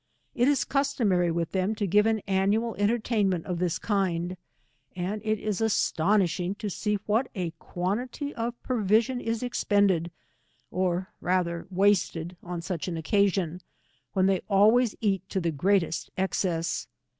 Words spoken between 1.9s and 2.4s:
an